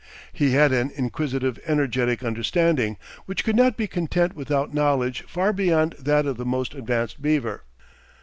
[0.33, 5.93] He had an inquisitive, energetic understanding, which could not be content without knowledge far beyond
[5.99, 7.65] that of the most advanced beaver.